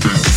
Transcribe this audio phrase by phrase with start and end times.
[0.00, 0.29] Death.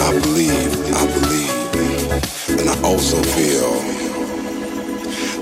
[0.00, 3.72] I believe, I believe, and I also feel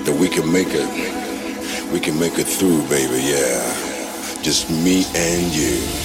[0.04, 1.92] that we can make it.
[1.92, 4.42] We can make it through, baby, yeah.
[4.42, 6.03] Just me and you.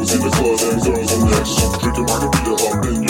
[0.00, 1.78] Cause in the club, and girls on the edges.
[1.78, 3.09] Drinking margarita up in your